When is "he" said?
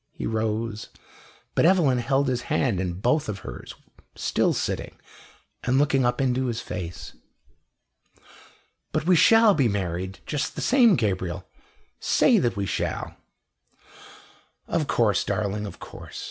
0.13-0.25